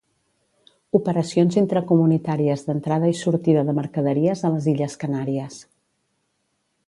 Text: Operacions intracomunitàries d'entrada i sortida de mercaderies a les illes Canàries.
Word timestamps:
Operacions 0.99 1.57
intracomunitàries 1.61 2.65
d'entrada 2.69 3.11
i 3.13 3.17
sortida 3.19 3.65
de 3.67 3.77
mercaderies 3.81 4.43
a 4.49 4.53
les 4.57 4.67
illes 4.75 4.99
Canàries. 5.05 5.61